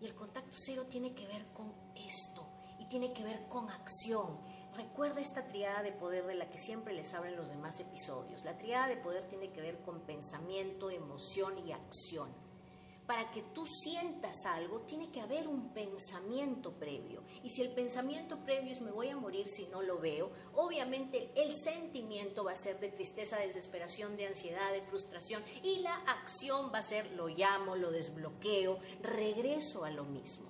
Y 0.00 0.06
el 0.06 0.14
contacto 0.14 0.56
cero 0.56 0.86
tiene 0.88 1.14
que 1.14 1.26
ver 1.26 1.44
con 1.52 1.74
esto 1.96 2.46
y 2.78 2.86
tiene 2.86 3.12
que 3.12 3.24
ver 3.24 3.48
con 3.48 3.68
acción. 3.70 4.38
Recuerda 4.76 5.20
esta 5.20 5.48
triada 5.48 5.82
de 5.82 5.90
poder 5.90 6.26
de 6.26 6.36
la 6.36 6.48
que 6.48 6.58
siempre 6.58 6.94
les 6.94 7.12
hablo 7.12 7.28
en 7.28 7.36
los 7.36 7.48
demás 7.48 7.80
episodios. 7.80 8.44
La 8.44 8.56
triada 8.56 8.86
de 8.86 8.96
poder 8.96 9.26
tiene 9.26 9.50
que 9.50 9.60
ver 9.60 9.82
con 9.82 10.00
pensamiento, 10.02 10.90
emoción 10.90 11.58
y 11.66 11.72
acción 11.72 12.49
para 13.10 13.28
que 13.32 13.42
tú 13.42 13.66
sientas 13.66 14.46
algo, 14.46 14.82
tiene 14.82 15.10
que 15.10 15.20
haber 15.20 15.48
un 15.48 15.72
pensamiento 15.72 16.70
previo. 16.70 17.24
Y 17.42 17.48
si 17.48 17.60
el 17.60 17.72
pensamiento 17.72 18.38
previo 18.44 18.70
es 18.70 18.80
me 18.80 18.92
voy 18.92 19.08
a 19.08 19.16
morir 19.16 19.48
si 19.48 19.66
no 19.66 19.82
lo 19.82 19.98
veo, 19.98 20.30
obviamente 20.54 21.32
el 21.34 21.52
sentimiento 21.52 22.44
va 22.44 22.52
a 22.52 22.56
ser 22.56 22.78
de 22.78 22.88
tristeza, 22.88 23.36
de 23.36 23.48
desesperación, 23.48 24.16
de 24.16 24.28
ansiedad, 24.28 24.70
de 24.70 24.82
frustración. 24.82 25.42
Y 25.64 25.80
la 25.80 25.96
acción 26.06 26.70
va 26.72 26.78
a 26.78 26.82
ser 26.82 27.10
lo 27.16 27.26
llamo, 27.26 27.74
lo 27.74 27.90
desbloqueo, 27.90 28.78
regreso 29.02 29.84
a 29.84 29.90
lo 29.90 30.04
mismo. 30.04 30.48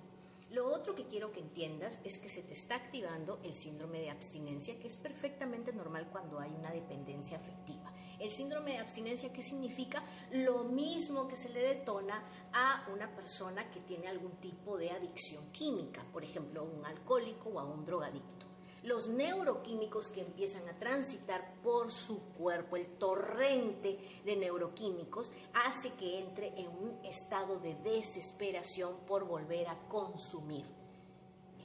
Lo 0.51 0.71
otro 0.71 0.93
que 0.93 1.07
quiero 1.07 1.31
que 1.31 1.39
entiendas 1.39 1.97
es 2.03 2.19
que 2.19 2.29
se 2.29 2.43
te 2.43 2.53
está 2.53 2.75
activando 2.75 3.39
el 3.43 3.55
síndrome 3.55 4.01
de 4.01 4.11
abstinencia, 4.11 4.79
que 4.79 4.85
es 4.85 4.97
perfectamente 4.97 5.73
normal 5.73 6.09
cuando 6.11 6.39
hay 6.39 6.51
una 6.51 6.69
dependencia 6.69 7.37
afectiva. 7.37 7.80
El 8.21 8.29
síndrome 8.29 8.73
de 8.73 8.77
abstinencia, 8.77 9.33
¿qué 9.33 9.41
significa? 9.41 10.03
Lo 10.29 10.63
mismo 10.65 11.27
que 11.27 11.35
se 11.35 11.49
le 11.49 11.59
detona 11.59 12.23
a 12.53 12.87
una 12.93 13.09
persona 13.15 13.67
que 13.71 13.79
tiene 13.79 14.07
algún 14.07 14.33
tipo 14.33 14.77
de 14.77 14.91
adicción 14.91 15.51
química, 15.51 16.05
por 16.13 16.23
ejemplo, 16.23 16.61
a 16.61 16.63
un 16.63 16.85
alcohólico 16.85 17.49
o 17.49 17.59
a 17.59 17.63
un 17.63 17.83
drogadicto. 17.83 18.45
Los 18.83 19.09
neuroquímicos 19.09 20.07
que 20.09 20.21
empiezan 20.21 20.69
a 20.69 20.77
transitar 20.77 21.55
por 21.63 21.89
su 21.91 22.33
cuerpo, 22.33 22.77
el 22.77 22.85
torrente 22.99 24.21
de 24.23 24.35
neuroquímicos, 24.35 25.31
hace 25.55 25.91
que 25.95 26.19
entre 26.19 26.49
en 26.59 26.67
un 26.67 27.03
estado 27.03 27.57
de 27.57 27.73
desesperación 27.73 28.97
por 29.07 29.25
volver 29.25 29.67
a 29.67 29.79
consumir. 29.87 30.67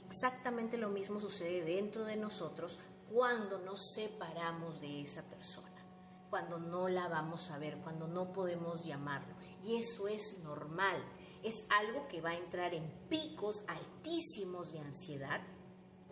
Exactamente 0.07 0.75
lo 0.75 0.89
mismo 0.89 1.21
sucede 1.21 1.61
dentro 1.61 2.03
de 2.03 2.15
nosotros 2.15 2.79
cuando 3.13 3.59
nos 3.59 3.93
separamos 3.93 4.81
de 4.81 5.03
esa 5.03 5.21
persona 5.21 5.66
cuando 6.29 6.59
no 6.59 6.87
la 6.87 7.07
vamos 7.07 7.51
a 7.51 7.57
ver, 7.57 7.77
cuando 7.77 8.07
no 8.07 8.33
podemos 8.33 8.83
llamarlo. 8.83 9.35
Y 9.63 9.75
eso 9.75 10.07
es 10.07 10.39
normal. 10.43 11.03
Es 11.43 11.65
algo 11.69 12.07
que 12.07 12.21
va 12.21 12.31
a 12.31 12.37
entrar 12.37 12.73
en 12.73 12.89
picos 13.09 13.63
altísimos 13.67 14.73
de 14.73 14.79
ansiedad 14.79 15.41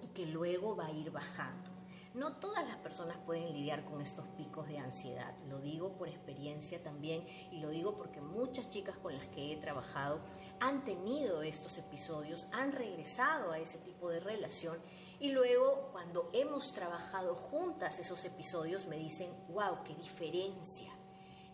y 0.01 0.07
que 0.09 0.25
luego 0.27 0.75
va 0.75 0.87
a 0.87 0.91
ir 0.91 1.11
bajando. 1.11 1.75
No 2.15 2.37
todas 2.37 2.65
las 2.65 2.77
personas 2.77 3.17
pueden 3.25 3.51
lidiar 3.51 3.83
con 3.83 3.99
estos 3.99 4.25
picos 4.37 4.69
de 4.69 4.77
ansiedad. 4.77 5.35
Lo 5.49 5.59
digo 5.59 5.97
por 5.97 6.07
experiencia 6.07 6.81
también 6.81 7.27
y 7.51 7.59
lo 7.59 7.69
digo 7.71 7.97
porque 7.97 8.21
muchas 8.21 8.69
chicas 8.69 8.95
con 8.97 9.17
las 9.17 9.27
que 9.27 9.51
he 9.51 9.57
trabajado 9.57 10.21
han 10.61 10.85
tenido 10.85 11.41
estos 11.41 11.77
episodios, 11.77 12.47
han 12.53 12.71
regresado 12.71 13.51
a 13.51 13.59
ese 13.59 13.79
tipo 13.79 14.09
de 14.09 14.21
relación 14.21 14.77
y 15.25 15.31
luego, 15.31 15.89
cuando 15.91 16.29
hemos 16.33 16.71
trabajado 16.71 17.33
juntas 17.33 17.97
esos 17.97 18.23
episodios, 18.25 18.85
me 18.85 18.97
dicen, 18.97 19.27
wow, 19.49 19.83
qué 19.83 19.95
diferencia. 19.95 20.91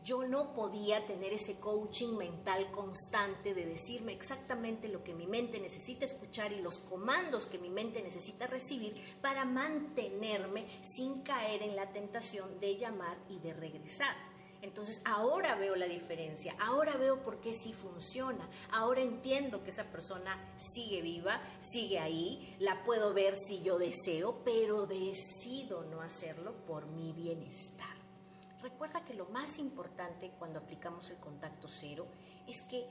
Yo 0.03 0.27
no 0.27 0.53
podía 0.53 1.05
tener 1.05 1.31
ese 1.31 1.57
coaching 1.57 2.17
mental 2.17 2.69
constante 2.71 3.53
de 3.53 3.65
decirme 3.65 4.11
exactamente 4.11 4.89
lo 4.89 5.05
que 5.05 5.13
mi 5.13 5.25
mente 5.25 5.57
necesita 5.61 6.03
escuchar 6.03 6.51
y 6.51 6.61
los 6.61 6.79
comandos 6.79 7.45
que 7.45 7.59
mi 7.59 7.69
mente 7.69 8.01
necesita 8.01 8.45
recibir 8.45 9.17
para 9.21 9.45
mantenerme 9.45 10.65
sin 10.81 11.21
caer 11.21 11.63
en 11.63 11.77
la 11.77 11.93
tentación 11.93 12.59
de 12.59 12.75
llamar 12.75 13.17
y 13.29 13.39
de 13.39 13.53
regresar. 13.53 14.30
Entonces 14.61 15.01
ahora 15.05 15.55
veo 15.55 15.75
la 15.75 15.87
diferencia, 15.87 16.55
ahora 16.59 16.95
veo 16.95 17.23
por 17.23 17.41
qué 17.41 17.51
sí 17.53 17.73
funciona, 17.73 18.47
ahora 18.71 19.01
entiendo 19.01 19.63
que 19.63 19.71
esa 19.71 19.85
persona 19.85 20.37
sigue 20.55 21.01
viva, 21.01 21.41
sigue 21.59 21.97
ahí, 21.97 22.55
la 22.59 22.83
puedo 22.83 23.11
ver 23.13 23.35
si 23.35 23.63
yo 23.63 23.79
deseo, 23.79 24.43
pero 24.45 24.85
decido 24.85 25.83
no 25.85 26.01
hacerlo 26.01 26.53
por 26.67 26.85
mi 26.85 27.11
bienestar. 27.11 27.89
Recuerda 28.61 29.03
que 29.03 29.15
lo 29.15 29.25
más 29.29 29.57
importante 29.57 30.31
cuando 30.37 30.59
aplicamos 30.59 31.09
el 31.09 31.17
contacto 31.17 31.67
cero 31.67 32.05
es 32.47 32.61
que 32.69 32.85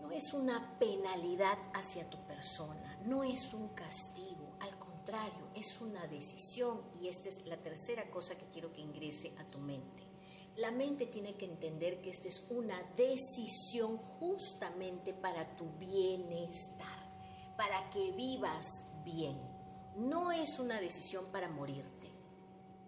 no 0.00 0.12
es 0.12 0.32
una 0.32 0.78
penalidad 0.78 1.58
hacia 1.74 2.08
tu 2.08 2.18
persona, 2.28 2.96
no 3.04 3.24
es 3.24 3.52
un 3.52 3.70
castigo, 3.70 4.54
al 4.60 4.78
contrario, 4.78 5.48
es 5.56 5.80
una 5.80 6.06
decisión 6.06 6.80
y 7.02 7.08
esta 7.08 7.28
es 7.28 7.44
la 7.46 7.56
tercera 7.56 8.08
cosa 8.10 8.38
que 8.38 8.46
quiero 8.46 8.72
que 8.72 8.80
ingrese 8.80 9.34
a 9.38 9.44
tu 9.44 9.58
mente 9.58 10.09
la 10.56 10.70
mente 10.70 11.06
tiene 11.06 11.34
que 11.34 11.46
entender 11.46 12.00
que 12.00 12.10
esta 12.10 12.28
es 12.28 12.46
una 12.50 12.76
decisión 12.96 13.96
justamente 13.96 15.12
para 15.14 15.56
tu 15.56 15.70
bienestar, 15.78 16.98
para 17.56 17.88
que 17.90 18.12
vivas 18.12 18.86
bien. 19.04 19.38
No 19.96 20.32
es 20.32 20.58
una 20.58 20.80
decisión 20.80 21.26
para 21.32 21.48
morirte, 21.48 22.10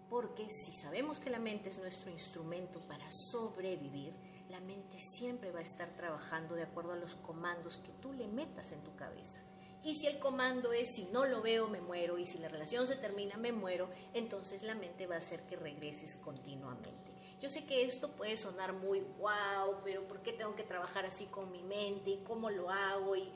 porque 0.09 0.49
si 0.49 0.73
sabemos 0.73 1.19
que 1.19 1.29
la 1.29 1.39
mente 1.39 1.69
es 1.69 1.79
nuestro 1.79 2.11
instrumento 2.11 2.79
para 2.81 3.09
sobrevivir, 3.11 4.13
la 4.49 4.59
mente 4.59 4.99
siempre 4.99 5.51
va 5.51 5.59
a 5.59 5.63
estar 5.63 5.95
trabajando 5.95 6.55
de 6.55 6.63
acuerdo 6.63 6.91
a 6.93 6.97
los 6.97 7.15
comandos 7.15 7.77
que 7.77 7.91
tú 7.93 8.13
le 8.13 8.27
metas 8.27 8.71
en 8.71 8.81
tu 8.83 8.95
cabeza. 8.95 9.39
Y 9.83 9.95
si 9.95 10.07
el 10.07 10.19
comando 10.19 10.71
es 10.71 10.95
si 10.95 11.05
no 11.05 11.25
lo 11.25 11.41
veo 11.41 11.67
me 11.67 11.81
muero 11.81 12.17
y 12.17 12.25
si 12.25 12.37
la 12.37 12.47
relación 12.47 12.87
se 12.87 12.95
termina 12.95 13.35
me 13.35 13.51
muero, 13.51 13.89
entonces 14.13 14.63
la 14.63 14.75
mente 14.75 15.07
va 15.07 15.15
a 15.15 15.17
hacer 15.17 15.41
que 15.47 15.57
regreses 15.57 16.15
continuamente. 16.15 17.02
Yo 17.43 17.49
sé 17.49 17.65
que 17.65 17.83
esto 17.83 18.09
puede 18.11 18.37
sonar 18.37 18.71
muy 18.71 19.01
wow, 19.19 19.81
pero 19.83 20.07
¿por 20.07 20.21
qué 20.21 20.31
tengo 20.31 20.55
que 20.55 20.63
trabajar 20.63 21.05
así 21.05 21.25
con 21.25 21.51
mi 21.51 21.61
mente 21.61 22.11
y 22.11 22.23
cómo 22.23 22.49
lo 22.49 22.69
hago? 22.69 23.17
Y 23.17 23.29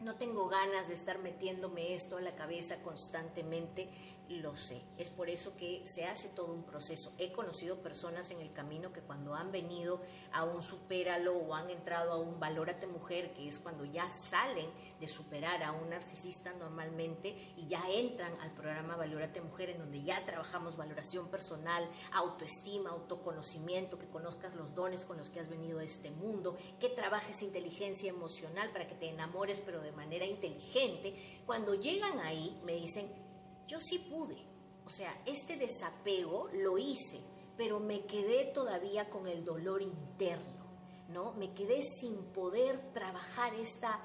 no 0.00 0.14
tengo 0.14 0.46
ganas 0.46 0.86
de 0.86 0.94
estar 0.94 1.18
metiéndome 1.18 1.92
esto 1.92 2.18
a 2.18 2.20
la 2.20 2.36
cabeza 2.36 2.76
constantemente, 2.84 3.88
lo 4.28 4.56
sé. 4.56 4.82
Es 4.98 5.10
por 5.10 5.28
eso 5.28 5.56
que 5.56 5.86
se 5.86 6.06
hace 6.06 6.28
todo 6.30 6.52
un 6.52 6.64
proceso. 6.64 7.12
He 7.18 7.32
conocido 7.32 7.76
personas 7.76 8.30
en 8.30 8.40
el 8.40 8.52
camino 8.52 8.92
que 8.92 9.00
cuando 9.00 9.34
han 9.34 9.52
venido 9.52 10.00
a 10.32 10.44
un 10.44 10.62
supéralo 10.62 11.36
o 11.36 11.54
han 11.54 11.70
entrado 11.70 12.12
a 12.12 12.18
un 12.18 12.40
valórate 12.40 12.86
mujer, 12.86 13.32
que 13.34 13.48
es 13.48 13.58
cuando 13.58 13.84
ya 13.84 14.10
salen 14.10 14.68
de 15.00 15.08
superar 15.08 15.62
a 15.62 15.72
un 15.72 15.90
narcisista 15.90 16.52
normalmente 16.54 17.52
y 17.56 17.66
ya 17.66 17.82
entran 17.90 18.32
al 18.40 18.50
programa 18.52 18.96
Valórate 18.96 19.40
Mujer, 19.40 19.70
en 19.70 19.78
donde 19.78 20.02
ya 20.02 20.24
trabajamos 20.24 20.76
valoración 20.76 21.28
personal, 21.28 21.88
autoestima, 22.12 22.90
autoconocimiento, 22.90 23.98
que 23.98 24.08
conozcas 24.08 24.56
los 24.56 24.74
dones 24.74 25.04
con 25.04 25.18
los 25.18 25.28
que 25.28 25.40
has 25.40 25.48
venido 25.48 25.78
a 25.78 25.84
este 25.84 26.10
mundo, 26.10 26.56
que 26.80 26.88
trabajes 26.88 27.42
inteligencia 27.42 28.10
emocional 28.10 28.70
para 28.70 28.86
que 28.86 28.94
te 28.94 29.08
enamores, 29.08 29.58
pero 29.58 29.80
de 29.80 29.92
manera 29.92 30.24
inteligente. 30.24 31.40
Cuando 31.44 31.74
llegan 31.74 32.18
ahí, 32.20 32.60
me 32.64 32.72
dicen, 32.72 33.25
yo 33.66 33.80
sí 33.80 33.98
pude. 33.98 34.36
O 34.84 34.88
sea, 34.88 35.20
este 35.26 35.56
desapego 35.56 36.48
lo 36.52 36.78
hice, 36.78 37.20
pero 37.56 37.80
me 37.80 38.06
quedé 38.06 38.46
todavía 38.46 39.10
con 39.10 39.26
el 39.26 39.44
dolor 39.44 39.82
interno, 39.82 40.66
¿no? 41.08 41.32
Me 41.32 41.52
quedé 41.54 41.82
sin 41.82 42.16
poder 42.26 42.92
trabajar 42.92 43.52
esta, 43.54 44.00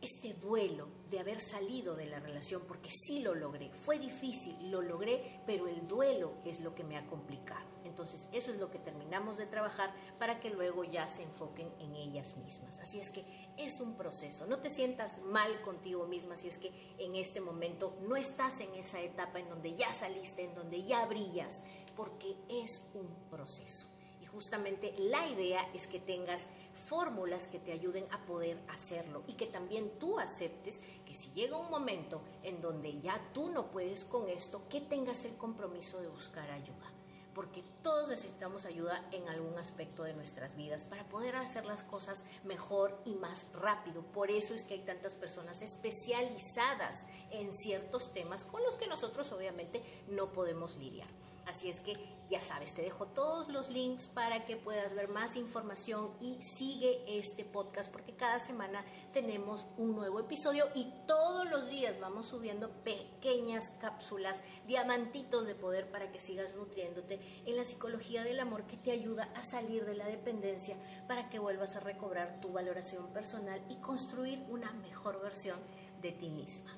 este 0.00 0.32
duelo 0.34 0.88
de 1.10 1.20
haber 1.20 1.40
salido 1.40 1.94
de 1.94 2.06
la 2.06 2.20
relación, 2.20 2.62
porque 2.66 2.90
sí 2.90 3.20
lo 3.20 3.34
logré. 3.34 3.70
Fue 3.70 3.98
difícil, 3.98 4.70
lo 4.70 4.80
logré, 4.80 5.42
pero 5.46 5.68
el 5.68 5.86
duelo 5.86 6.34
es 6.44 6.60
lo 6.60 6.74
que 6.74 6.84
me 6.84 6.96
ha 6.96 7.06
complicado. 7.06 7.74
Entonces, 7.84 8.28
eso 8.32 8.50
es 8.50 8.58
lo 8.58 8.70
que 8.70 8.78
terminamos 8.78 9.36
de 9.36 9.46
trabajar 9.46 9.94
para 10.18 10.40
que 10.40 10.50
luego 10.50 10.84
ya 10.84 11.06
se 11.06 11.22
enfoquen 11.22 11.70
en 11.78 11.94
ellas 11.94 12.36
mismas. 12.38 12.78
Así 12.80 12.98
es 12.98 13.10
que 13.10 13.24
es 13.56 13.80
un 13.80 13.94
proceso. 13.94 14.46
No 14.46 14.58
te 14.58 14.70
sientas 14.70 15.20
mal 15.22 15.60
contigo 15.62 16.06
misma 16.06 16.36
si 16.36 16.48
es 16.48 16.58
que 16.58 16.72
en 16.98 17.14
este 17.14 17.40
momento 17.40 17.96
no 18.02 18.16
estás 18.16 18.60
en 18.60 18.74
esa 18.74 19.00
etapa 19.00 19.38
en 19.38 19.48
donde 19.48 19.74
ya 19.74 19.92
saliste, 19.92 20.44
en 20.44 20.54
donde 20.54 20.82
ya 20.82 21.04
brillas, 21.06 21.62
porque 21.96 22.36
es 22.48 22.84
un 22.94 23.08
proceso. 23.30 23.86
Y 24.20 24.26
justamente 24.26 24.94
la 24.98 25.28
idea 25.28 25.68
es 25.74 25.86
que 25.86 26.00
tengas 26.00 26.48
fórmulas 26.74 27.46
que 27.46 27.58
te 27.58 27.72
ayuden 27.72 28.06
a 28.10 28.24
poder 28.24 28.58
hacerlo 28.68 29.22
y 29.26 29.34
que 29.34 29.46
también 29.46 29.98
tú 29.98 30.18
aceptes 30.18 30.80
que 31.06 31.14
si 31.14 31.30
llega 31.32 31.56
un 31.56 31.70
momento 31.70 32.22
en 32.42 32.60
donde 32.60 33.00
ya 33.00 33.20
tú 33.32 33.50
no 33.50 33.70
puedes 33.70 34.04
con 34.04 34.28
esto, 34.28 34.62
que 34.68 34.80
tengas 34.80 35.24
el 35.24 35.36
compromiso 35.36 36.00
de 36.00 36.08
buscar 36.08 36.50
ayuda 36.50 36.94
porque 37.34 37.64
todos 37.82 38.08
necesitamos 38.08 38.64
ayuda 38.64 39.04
en 39.12 39.28
algún 39.28 39.58
aspecto 39.58 40.04
de 40.04 40.14
nuestras 40.14 40.56
vidas 40.56 40.84
para 40.84 41.04
poder 41.08 41.36
hacer 41.36 41.64
las 41.64 41.82
cosas 41.82 42.24
mejor 42.44 42.98
y 43.04 43.14
más 43.14 43.46
rápido. 43.52 44.02
Por 44.02 44.30
eso 44.30 44.54
es 44.54 44.64
que 44.64 44.74
hay 44.74 44.80
tantas 44.80 45.14
personas 45.14 45.60
especializadas 45.62 47.06
en 47.30 47.52
ciertos 47.52 48.12
temas 48.12 48.44
con 48.44 48.62
los 48.62 48.76
que 48.76 48.86
nosotros 48.86 49.32
obviamente 49.32 49.82
no 50.08 50.32
podemos 50.32 50.76
lidiar. 50.76 51.08
Así 51.46 51.68
es 51.68 51.80
que 51.80 51.94
ya 52.28 52.40
sabes, 52.40 52.72
te 52.72 52.82
dejo 52.82 53.06
todos 53.06 53.48
los 53.48 53.68
links 53.68 54.06
para 54.06 54.46
que 54.46 54.56
puedas 54.56 54.94
ver 54.94 55.08
más 55.08 55.36
información 55.36 56.10
y 56.20 56.40
sigue 56.40 57.04
este 57.06 57.44
podcast 57.44 57.92
porque 57.92 58.14
cada 58.14 58.38
semana 58.38 58.82
tenemos 59.12 59.66
un 59.76 59.94
nuevo 59.94 60.20
episodio 60.20 60.66
y 60.74 60.90
todos 61.06 61.50
los 61.50 61.68
días 61.68 62.00
vamos 62.00 62.26
subiendo 62.26 62.70
pequeñas 62.82 63.72
cápsulas, 63.78 64.40
diamantitos 64.66 65.46
de 65.46 65.54
poder 65.54 65.90
para 65.90 66.10
que 66.10 66.18
sigas 66.18 66.54
nutriéndote 66.54 67.20
en 67.44 67.56
la 67.56 67.64
psicología 67.64 68.24
del 68.24 68.40
amor 68.40 68.64
que 68.64 68.78
te 68.78 68.90
ayuda 68.90 69.28
a 69.34 69.42
salir 69.42 69.84
de 69.84 69.94
la 69.94 70.06
dependencia 70.06 70.76
para 71.06 71.28
que 71.28 71.38
vuelvas 71.38 71.76
a 71.76 71.80
recobrar 71.80 72.40
tu 72.40 72.52
valoración 72.52 73.08
personal 73.12 73.62
y 73.68 73.76
construir 73.76 74.42
una 74.48 74.72
mejor 74.72 75.20
versión 75.20 75.58
de 76.00 76.12
ti 76.12 76.30
misma. 76.30 76.74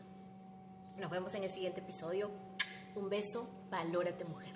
Nos 0.98 1.10
vemos 1.10 1.34
en 1.34 1.44
el 1.44 1.50
siguiente 1.50 1.80
episodio. 1.80 2.30
Un 2.94 3.10
beso, 3.10 3.48
valórate 3.70 4.24
mujer. 4.24 4.55